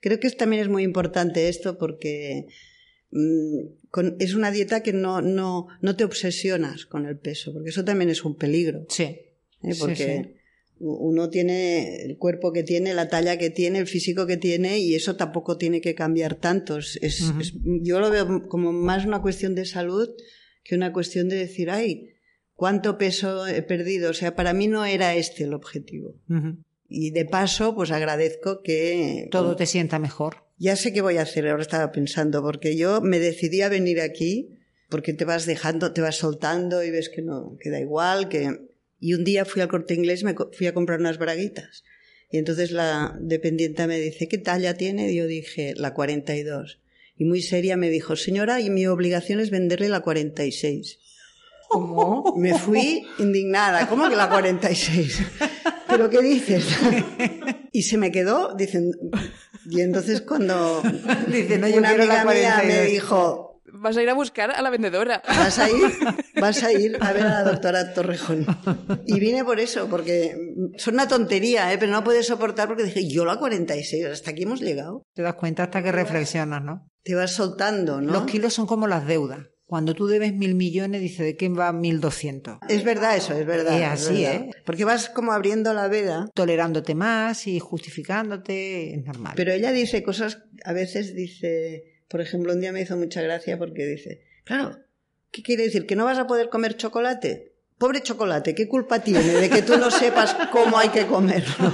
[0.00, 2.46] Creo que también es muy importante esto porque
[3.12, 7.70] mmm, con, es una dieta que no, no, no te obsesionas con el peso, porque
[7.70, 8.84] eso también es un peligro.
[8.88, 9.04] Sí.
[9.04, 9.76] ¿eh?
[9.78, 10.37] Porque sí, sí
[10.80, 14.94] uno tiene el cuerpo que tiene, la talla que tiene, el físico que tiene y
[14.94, 16.78] eso tampoco tiene que cambiar tanto.
[16.78, 17.40] Es, uh -huh.
[17.40, 20.08] es, yo lo veo como más una cuestión de salud
[20.62, 22.10] que una cuestión de decir, ay,
[22.54, 24.10] ¿cuánto peso he perdido?
[24.10, 26.14] O sea, para mí no era este el objetivo.
[26.28, 26.64] Uh -huh.
[26.88, 29.28] Y de paso, pues agradezco que...
[29.30, 30.44] Todo te sienta mejor.
[30.56, 34.00] Ya sé qué voy a hacer, ahora estaba pensando, porque yo me decidí a venir
[34.00, 38.28] aquí porque te vas dejando, te vas soltando y ves que no, que da igual,
[38.28, 38.67] que
[39.00, 41.84] y un día fui al corte inglés, me fui a comprar unas braguitas.
[42.30, 45.12] Y entonces la dependiente me dice, ¿qué talla tiene?
[45.12, 46.80] Y yo dije, la 42.
[47.16, 50.98] Y muy seria me dijo, señora, y mi obligación es venderle la 46.
[51.68, 52.34] ¿Cómo?
[52.36, 53.88] Me fui indignada.
[53.88, 55.20] ¿Cómo que la 46?
[55.88, 56.66] ¿Pero qué dices?
[57.72, 58.92] Y se me quedó, dicen,
[59.68, 60.82] y entonces cuando
[61.28, 62.66] Dice, no, yo una quiero la amiga mía 42.
[62.66, 63.47] me dijo,
[63.80, 65.22] Vas a ir a buscar a la vendedora.
[65.26, 65.82] vas a ir,
[66.40, 68.46] vas a ir a ver a la doctora Torrejón.
[69.06, 70.36] Y vine por eso, porque
[70.76, 71.78] son una tontería, ¿eh?
[71.78, 75.02] pero no puedes soportar porque dije, yo la 46, hasta aquí hemos llegado.
[75.14, 76.88] Te das cuenta hasta que reflexionas, ¿no?
[77.02, 78.12] Te vas soltando, ¿no?
[78.12, 79.46] Los kilos son como las deudas.
[79.68, 82.56] Cuando tú debes mil millones, dice, ¿de quién va mil doscientos?
[82.70, 83.78] Es verdad eso, es verdad.
[83.78, 84.34] Es así, verdad.
[84.34, 84.50] ¿eh?
[84.64, 86.26] Porque vas como abriendo la veda.
[86.34, 89.34] Tolerándote más y justificándote, es normal.
[89.36, 93.58] Pero ella dice cosas, a veces dice, por ejemplo, un día me hizo mucha gracia
[93.58, 94.78] porque dice, claro,
[95.30, 95.86] ¿qué quiere decir?
[95.86, 97.52] ¿Que no vas a poder comer chocolate?
[97.78, 101.72] Pobre chocolate, ¿qué culpa tiene de que tú no sepas cómo hay que comerlo?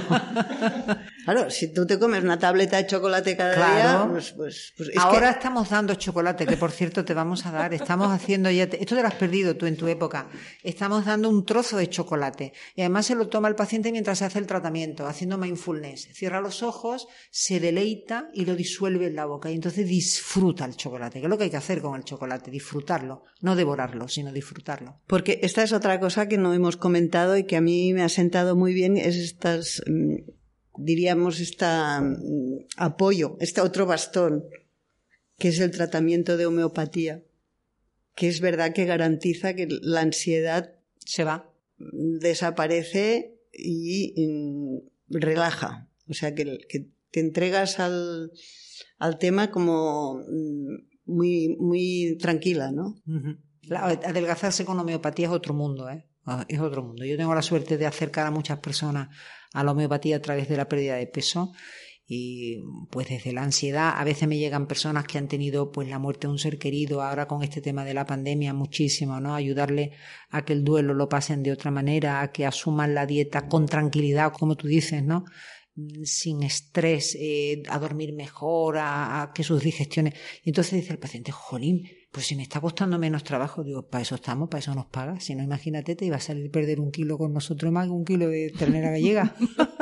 [1.25, 3.73] Claro, si tú te comes una tableta de chocolate cada Claro.
[4.03, 7.47] día, pues, pues, pues es Ahora que estamos dando chocolate, que por cierto te vamos
[7.47, 7.73] a dar.
[7.73, 8.65] Estamos haciendo ya.
[8.65, 10.27] Esto te lo has perdido tú en tu época.
[10.63, 12.53] Estamos dando un trozo de chocolate.
[12.75, 16.09] Y además se lo toma el paciente mientras se hace el tratamiento, haciendo mindfulness.
[16.13, 19.49] Cierra los ojos, se deleita y lo disuelve en la boca.
[19.49, 22.51] Y entonces disfruta el chocolate, que es lo que hay que hacer con el chocolate,
[22.51, 23.23] disfrutarlo.
[23.41, 25.01] No devorarlo, sino disfrutarlo.
[25.07, 28.09] Porque esta es otra cosa que no hemos comentado y que a mí me ha
[28.09, 30.15] sentado muy bien, es estas, mm,
[30.77, 34.45] diríamos, esta mm, apoyo, este otro bastón,
[35.37, 37.23] que es el tratamiento de homeopatía,
[38.15, 40.73] que es verdad que garantiza que la ansiedad
[41.05, 41.51] Se va.
[41.77, 44.77] desaparece y mm,
[45.09, 45.89] relaja.
[46.07, 48.31] O sea, que, que te entregas al,
[48.97, 50.23] al tema como
[51.05, 53.01] muy, muy tranquila, ¿no?
[53.07, 53.37] Ujú.
[53.67, 56.05] La- adelgazarse con homeopatía es otro mundo, ¿eh?
[56.25, 57.05] Ah, Es otro mundo.
[57.05, 59.09] Yo tengo la suerte de acercar a muchas personas
[59.53, 61.53] a la homeopatía a través de la pérdida de peso
[62.07, 65.97] y pues desde la ansiedad a veces me llegan personas que han tenido pues la
[65.97, 69.91] muerte de un ser querido ahora con este tema de la pandemia muchísimo no ayudarle
[70.29, 73.65] a que el duelo lo pasen de otra manera a que asuman la dieta con
[73.65, 75.25] tranquilidad como tú dices no
[76.03, 81.31] sin estrés eh, a dormir mejor a que sus digestiones y entonces dice el paciente
[81.31, 84.85] jolín pues si me está costando menos trabajo, digo, para eso estamos, para eso nos
[84.85, 85.19] paga.
[85.19, 88.05] Si no, imagínate, te iba a salir perder un kilo con nosotros más que un
[88.05, 89.35] kilo de ternera gallega.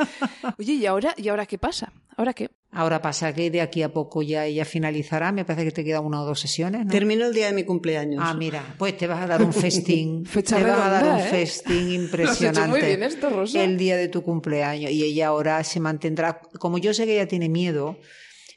[0.58, 1.92] Oye, ¿y ahora, ¿y ahora qué pasa?
[2.16, 2.50] ¿Ahora qué?
[2.72, 6.04] Ahora pasa que de aquí a poco ya ella finalizará, me parece que te quedan
[6.04, 6.90] una o dos sesiones, ¿no?
[6.90, 8.20] Termino el día de mi cumpleaños.
[8.26, 10.26] Ah, mira, pues te vas a dar un festín.
[10.26, 11.28] Fecha te vas a dar un ¿eh?
[11.30, 12.60] festín Lo has impresionante.
[12.62, 13.62] hecho muy bien esto, Rosa.
[13.62, 14.90] El día de tu cumpleaños.
[14.90, 16.40] Y ella ahora se mantendrá.
[16.58, 17.96] Como yo sé que ella tiene miedo,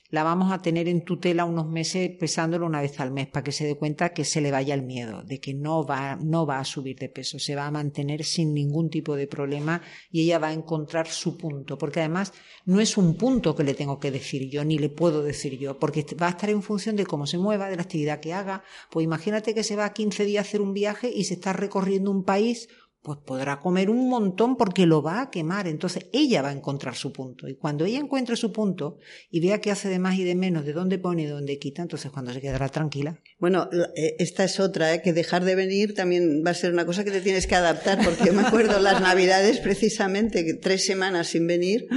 [0.09, 3.51] la vamos a tener en tutela unos meses pesándolo una vez al mes para que
[3.51, 6.59] se dé cuenta que se le vaya el miedo, de que no va, no va
[6.59, 10.39] a subir de peso, se va a mantener sin ningún tipo de problema y ella
[10.39, 12.33] va a encontrar su punto, porque además
[12.65, 15.77] no es un punto que le tengo que decir yo, ni le puedo decir yo,
[15.77, 18.63] porque va a estar en función de cómo se mueva, de la actividad que haga.
[18.91, 21.53] Pues imagínate que se va a 15 días a hacer un viaje y se está
[21.53, 22.69] recorriendo un país
[23.01, 25.67] pues podrá comer un montón porque lo va a quemar.
[25.67, 27.47] Entonces ella va a encontrar su punto.
[27.47, 28.97] Y cuando ella encuentre su punto
[29.29, 31.57] y vea que hace de más y de menos, de dónde pone y de dónde
[31.57, 33.19] quita, entonces cuando se quedará tranquila.
[33.39, 35.01] Bueno, eh, esta es otra, ¿eh?
[35.01, 38.03] que dejar de venir también va a ser una cosa que te tienes que adaptar,
[38.03, 41.87] porque yo me acuerdo las navidades precisamente, tres semanas sin venir.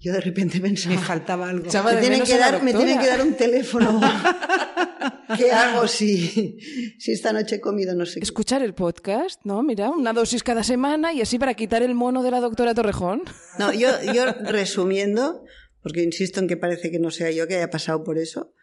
[0.00, 1.64] Yo de repente pensaba, Me faltaba algo.
[1.64, 4.00] Me tienen, que dar, me tienen que dar un teléfono.
[5.36, 6.58] ¿Qué hago si,
[6.98, 8.24] si esta noche he comido no sé qué?
[8.24, 9.62] Escuchar el podcast, ¿no?
[9.62, 13.22] Mira, una dosis cada semana y así para quitar el mono de la doctora Torrejón.
[13.58, 15.44] No, yo, yo resumiendo,
[15.82, 18.54] porque insisto en que parece que no sea yo que haya pasado por eso,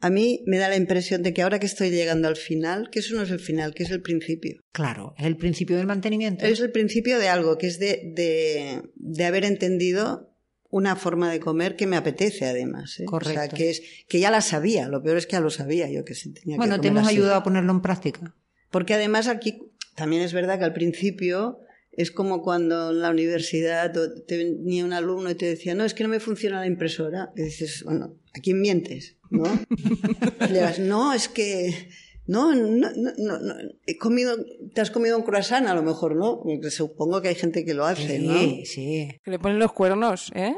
[0.00, 3.00] a mí me da la impresión de que ahora que estoy llegando al final, que
[3.00, 4.62] eso no es el final, que es el principio.
[4.72, 6.46] Claro, es el principio del mantenimiento.
[6.46, 10.29] Es el principio de algo, que es de, de, de haber entendido
[10.70, 13.00] una forma de comer que me apetece además.
[13.00, 13.04] ¿eh?
[13.04, 13.40] Correcto.
[13.40, 15.90] O sea, que, es, que ya la sabía, lo peor es que ya lo sabía
[15.90, 17.16] yo que se tenía Bueno, que te comer hemos así.
[17.16, 18.34] ayudado a ponerlo en práctica.
[18.70, 21.60] Porque además aquí también es verdad que al principio
[21.92, 23.92] es como cuando en la universidad
[24.26, 27.32] te venía un alumno y te decía, no, es que no me funciona la impresora.
[27.36, 29.16] Y dices, bueno, ¿a quién mientes?
[29.28, 29.44] ¿No?
[30.48, 31.88] Y le vas, no, es que...
[32.26, 33.54] No, no, no, no, no,
[33.86, 34.36] he comido,
[34.72, 36.40] te has comido un croissant a lo mejor, ¿no?
[36.42, 38.38] Porque Supongo que hay gente que lo hace, ¿no?
[38.38, 39.08] Sí, sí.
[39.24, 40.54] Que le ponen los cuernos, ¿eh?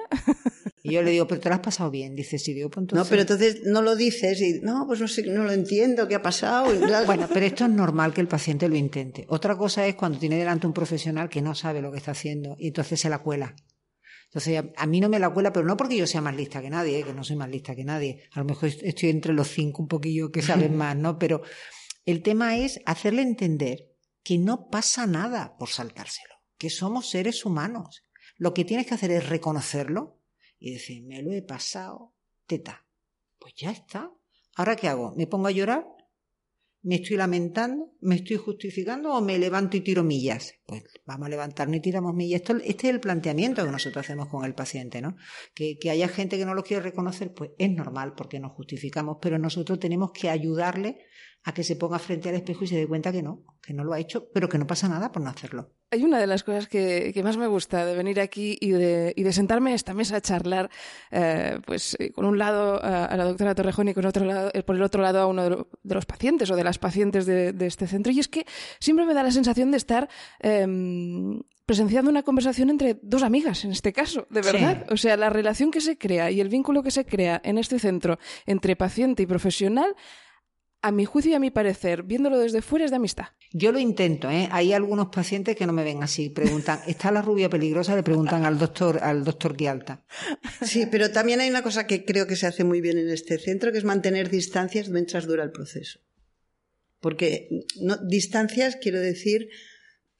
[0.85, 2.17] Y yo le digo, pero te lo has pasado bien.
[2.17, 3.09] Dice, sí, digo, pues No, entonces...
[3.09, 6.23] pero entonces no lo dices y no, pues no sé, no lo entiendo, ¿qué ha
[6.23, 6.73] pasado?
[7.07, 9.25] Bueno, pero esto es normal que el paciente lo intente.
[9.29, 12.57] Otra cosa es cuando tiene delante un profesional que no sabe lo que está haciendo
[12.59, 13.55] y entonces se la cuela.
[14.35, 16.71] Entonces, a, mí no me la cuela, pero no porque yo sea más lista que
[16.71, 17.05] nadie, ¿eh?
[17.05, 18.23] que no soy más lista que nadie.
[18.33, 21.19] A lo mejor est- estoy entre los cinco un poquillo que saben más, ¿no?
[21.19, 21.43] Pero
[22.07, 23.91] el tema es hacerle entender
[24.23, 28.05] que no pasa nada por saltárselo, que somos seres humanos.
[28.39, 30.19] Lo que tienes que hacer es reconocerlo
[30.59, 32.15] y decir, me lo he pasado,
[32.47, 32.87] teta.
[33.39, 34.11] Pues ya está.
[34.57, 35.13] ¿Ahora qué hago?
[35.15, 35.87] ¿Me pongo a llorar?
[36.85, 37.93] ¿Me estoy lamentando?
[38.01, 40.55] ¿Me estoy justificando o me levanto y tiro millas?
[40.67, 44.29] Pues vamos a levantarnos y tiramos Y esto, este es el planteamiento que nosotros hacemos
[44.29, 45.17] con el paciente, ¿no?
[45.55, 49.19] Que, que haya gente que no lo quiere reconocer, pues es normal porque nos justificamos,
[49.23, 50.99] pero nosotros tenemos que ayudarle
[51.45, 53.83] a que se ponga frente al espejo y se dé cuenta que no, que no
[53.83, 55.71] lo ha hecho, pero que no pasa nada por no hacerlo.
[55.91, 59.25] Hay una de las cosas que, más me gusta de venir aquí y de, y
[59.25, 60.71] de sentarme en esta mesa a charlar,
[61.11, 64.63] eh, pues eh, con un lado a, la doctora Torrejón y con otro lado, eh,
[64.63, 67.87] por el otro lado a uno de, los pacientes o de las pacientes de, este
[67.87, 68.13] centro.
[68.13, 68.47] Y es que
[68.79, 73.73] siempre me da la sensación de estar em, presenciando una conversación entre dos amigas, en
[73.73, 74.87] este caso, de verdad.
[74.91, 77.79] O sea, la relación que se crea y el vínculo que se crea en este
[77.79, 79.95] centro entre paciente y profesional
[80.83, 83.27] a mi juicio y a mi parecer, viéndolo desde fuera, es de amistad.
[83.53, 84.49] Yo lo intento, ¿eh?
[84.51, 86.29] Hay algunos pacientes que no me ven así.
[86.29, 87.95] Preguntan, ¿está la rubia peligrosa?
[87.95, 90.05] Le preguntan al doctor, al doctor Guialta.
[90.63, 93.39] Sí, pero también hay una cosa que creo que se hace muy bien en este
[93.39, 96.01] centro, que es mantener distancias mientras dura el proceso.
[97.01, 97.49] Porque
[97.81, 99.49] no, distancias quiero decir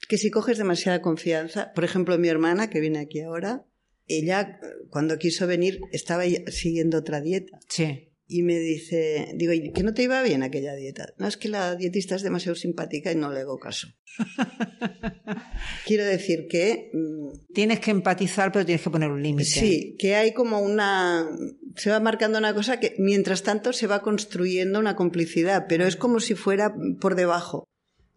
[0.09, 3.67] que si coges demasiada confianza, por ejemplo, mi hermana, que viene aquí ahora,
[4.07, 7.59] ella cuando quiso venir estaba siguiendo otra dieta.
[7.69, 11.13] Sí y me dice, digo, ¿y que no te iba bien aquella dieta?
[11.19, 13.89] No, es que la dietista es demasiado simpática y no le hago caso.
[15.87, 16.91] Quiero decir que...
[16.93, 19.51] Mm, tienes que empatizar, pero tienes que poner un límite.
[19.51, 21.29] Sí, que hay como una...
[21.77, 25.97] Se va marcando una cosa que mientras tanto se va construyendo una complicidad, pero es
[25.97, 27.69] como si fuera por debajo.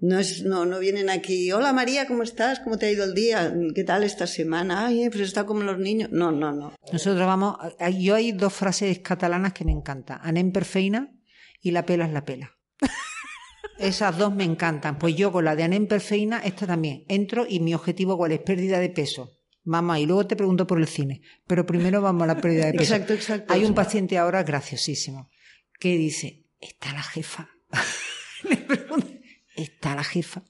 [0.06, 2.60] No, es, no, no vienen aquí, hola María, ¿cómo estás?
[2.60, 3.52] ¿Cómo te ha ido el día?
[3.74, 4.86] ¿Qué tal esta semana?
[4.86, 6.12] Ay, pues está como los niños.
[6.12, 6.74] No, no, no.
[6.94, 7.58] Nosotros vamos,
[7.98, 10.20] yo hay dos frases catalanas que me encantan.
[10.22, 11.12] Anem perfeina
[11.60, 12.56] y la pela es la pela.
[13.80, 15.00] Esas dos me encantan.
[15.00, 17.04] Pues yo con la de Anem perfeina, esta también.
[17.08, 19.39] Entro y mi objetivo cuál es pérdida de peso.
[19.63, 21.24] Mamá, y luego te pregunto por el cine.
[21.48, 22.94] Pero primero vamos a la pérdida de peso.
[22.94, 23.52] Exacto, exacto.
[23.52, 25.32] Hay un paciente ahora graciosísimo
[25.80, 27.50] que dice, está la jefa.
[28.48, 29.14] Le pregunto,
[29.56, 30.44] está la jefa.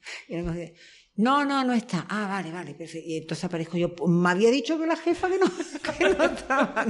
[1.16, 2.06] no, no, no está.
[2.10, 3.08] Ah, vale, vale, perfecto.
[3.08, 5.46] Y entonces aparezco yo, pues, me había dicho que la jefa que no,
[5.98, 6.86] que no estaba.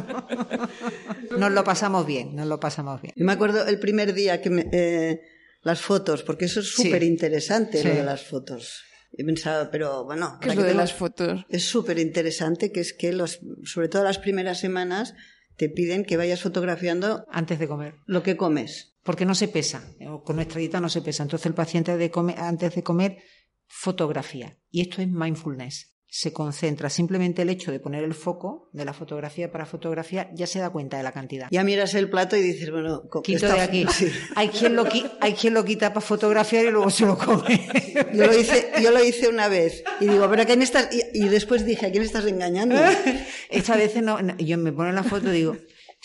[1.38, 3.14] Nos lo pasamos bien, nos lo pasamos bien.
[3.16, 5.22] Yo me acuerdo el primer día que me, eh,
[5.62, 8.84] las fotos, porque eso es súper interesante lo de las fotos.
[9.18, 10.38] He pensado, pero bueno.
[10.42, 11.46] ¿Qué es lo de las fotos?
[11.50, 15.14] Es súper interesante, que es que los, sobre todo las primeras semanas,
[15.56, 19.84] te piden que vayas fotografiando antes de comer lo que comes porque no se pesa,
[20.24, 21.22] con nuestra dieta no se pesa.
[21.22, 21.92] Entonces el paciente
[22.38, 23.20] antes de comer
[23.68, 24.58] fotografía.
[24.72, 25.96] Y esto es mindfulness.
[26.08, 26.90] Se concentra.
[26.90, 30.72] Simplemente el hecho de poner el foco de la fotografía para fotografía ya se da
[30.72, 31.50] cuenta de la cantidad.
[31.52, 33.86] Ya miras el plato y dices, bueno, quito de aquí.
[34.36, 34.86] Hay, quien lo,
[35.20, 37.70] hay quien lo quita para fotografiar y luego se lo come.
[38.12, 40.90] Yo lo hice, yo lo hice una vez y digo, pero ¿a quién estás?
[41.14, 42.76] Y, después dije, ¿a quién estás engañando?
[43.52, 45.58] Esta vez no, yo me pongo en la foto y digo,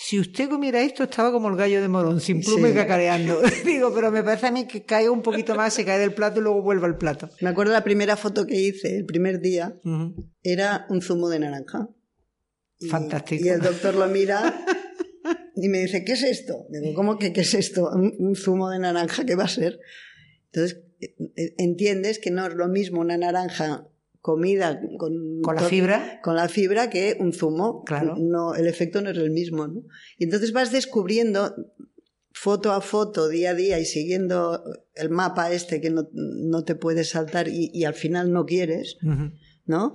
[0.03, 3.39] si usted comiera esto, estaba como el gallo de morón, sin pluma y cacareando.
[3.67, 6.41] Digo, pero me parece a mí que cae un poquito más, se cae del plato
[6.41, 7.29] y luego vuelve al plato.
[7.43, 9.79] Me acuerdo la primera foto que hice, el primer día,
[10.43, 11.91] era un zumo de naranja.
[12.89, 13.45] Fantástico.
[13.45, 14.65] Y el doctor lo mira
[15.55, 16.67] y me dice, ¿qué es esto?
[16.71, 17.91] Digo, ¿cómo que qué es esto?
[17.93, 19.81] un zumo de naranja, ¿qué va a ser?
[20.47, 23.87] Entonces, eh, eh, entiendes que no es lo mismo una naranja
[24.21, 29.01] comida con, con la fibra con la fibra que un zumo claro no el efecto
[29.01, 29.83] no es el mismo ¿no?
[30.19, 31.55] y entonces vas descubriendo
[32.33, 34.63] foto a foto día a día y siguiendo
[34.95, 38.99] el mapa este que no, no te puedes saltar y, y, al final no quieres
[39.65, 39.95] no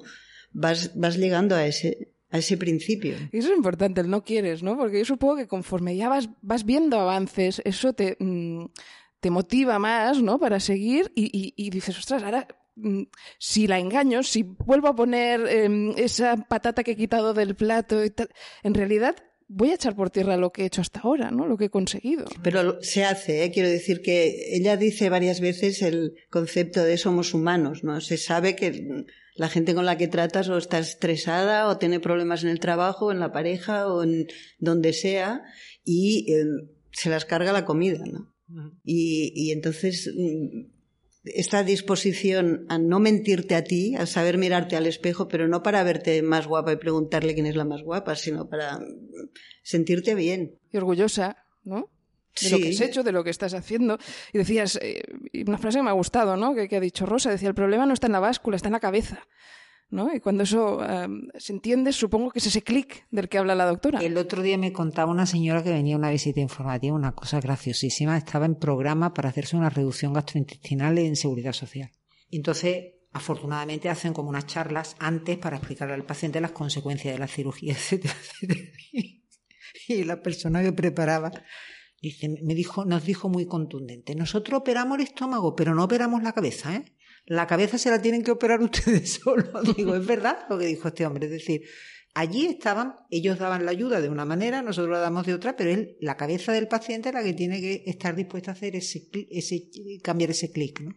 [0.51, 3.15] vas vas llegando a ese a ese principio.
[3.31, 4.75] Eso es importante, el no quieres, ¿no?
[4.75, 8.65] Porque yo supongo que conforme ya vas, vas viendo avances, eso te, mm,
[9.21, 10.37] te motiva más, ¿no?
[10.37, 12.47] Para seguir y, y, y dices, ostras, ahora
[13.39, 18.03] si la engaño, si vuelvo a poner em, esa patata que he quitado del plato
[18.03, 18.29] y tal,
[18.63, 19.15] en realidad
[19.47, 21.47] voy a echar por tierra lo que he hecho hasta ahora, ¿no?
[21.47, 22.25] Lo que he conseguido.
[22.43, 23.51] Pero se hace, ¿eh?
[23.51, 28.01] quiero decir que ella dice varias veces el concepto de somos humanos, ¿no?
[28.01, 32.43] Se sabe que la gente con la que tratas o está estresada o tiene problemas
[32.43, 34.27] en el trabajo, en la pareja o en
[34.59, 35.43] donde sea
[35.83, 38.33] y em, se las carga la comida, ¿no?
[38.83, 40.74] Y, y entonces mm,
[41.25, 45.83] esta disposición a no mentirte a ti, a saber mirarte al espejo, pero no para
[45.83, 48.79] verte más guapa y preguntarle quién es la más guapa, sino para
[49.63, 50.59] sentirte bien.
[50.71, 51.89] Y orgullosa, ¿no?
[52.41, 53.97] De lo que has hecho, de lo que estás haciendo.
[54.33, 55.03] Y decías, eh,
[55.47, 56.53] una frase que me ha gustado, ¿no?
[56.53, 58.73] Que, que ha dicho Rosa, decía, el problema no está en la báscula, está en
[58.73, 59.25] la cabeza.
[59.91, 63.65] Y cuando eso em, se entiende, supongo que es ese clic del que habla la
[63.65, 63.99] doctora.
[63.99, 67.39] El otro día me contaba una señora que venía a una visita informativa, una cosa
[67.39, 71.91] graciosísima, estaba en programa para hacerse una reducción gastrointestinal en seguridad social.
[72.31, 77.27] entonces, afortunadamente, hacen como unas charlas antes para explicarle al paciente las consecuencias de la
[77.27, 78.15] cirugía, etcétera.
[79.87, 81.31] Y la persona que preparaba
[82.01, 86.33] dice, me dijo, nos dijo muy contundente, nosotros operamos el estómago, pero no operamos la
[86.33, 86.94] cabeza, ¿eh?
[87.25, 89.75] La cabeza se la tienen que operar ustedes solos.
[89.75, 91.25] Digo, es verdad lo que dijo este hombre.
[91.25, 91.63] Es decir,
[92.13, 95.71] allí estaban, ellos daban la ayuda de una manera, nosotros la damos de otra, pero
[95.71, 99.09] él, la cabeza del paciente es la que tiene que estar dispuesta a hacer ese,
[99.29, 99.69] ese
[100.01, 100.91] cambiar ese clic, ¿no?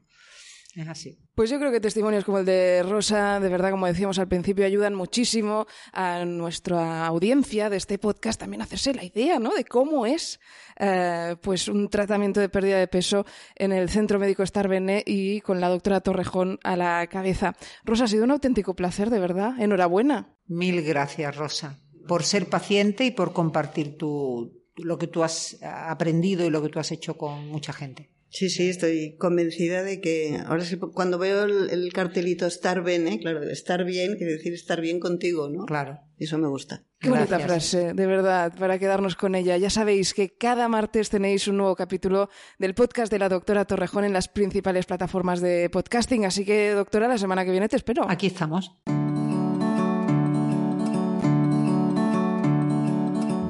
[0.79, 1.18] Es así.
[1.35, 4.64] Pues yo creo que testimonios como el de Rosa, de verdad, como decíamos al principio,
[4.64, 9.53] ayudan muchísimo a nuestra audiencia de este podcast también a hacerse la idea, ¿no?
[9.57, 10.39] De cómo es,
[10.79, 13.26] eh, pues, un tratamiento de pérdida de peso
[13.57, 17.57] en el Centro Médico Bene y con la doctora Torrejón a la cabeza.
[17.83, 19.61] Rosa, ha sido un auténtico placer, de verdad.
[19.61, 20.37] Enhorabuena.
[20.47, 26.47] Mil gracias, Rosa, por ser paciente y por compartir tu, lo que tú has aprendido
[26.47, 28.12] y lo que tú has hecho con mucha gente.
[28.31, 33.18] Sí, sí, estoy convencida de que ahora cuando veo el, cartelito estar bien, ¿eh?
[33.20, 35.64] claro, estar bien quiere decir estar bien contigo, ¿no?
[35.64, 36.01] Claro.
[36.18, 36.83] Eso me gusta.
[36.99, 39.57] Qué bonita frase, de verdad, para quedarnos con ella.
[39.57, 44.05] Ya sabéis que cada martes tenéis un nuevo capítulo del podcast de la doctora Torrejón
[44.05, 46.24] en las principales plataformas de podcasting.
[46.24, 48.05] Así que, doctora, la semana que viene te espero.
[48.11, 48.72] Aquí estamos.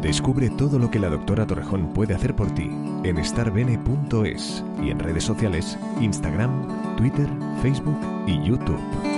[0.09, 2.71] Descubre todo lo que la doctora Torrejón puede hacer por ti
[3.05, 7.29] en starbene.es y en redes sociales Instagram, Twitter,
[7.61, 9.18] Facebook y YouTube.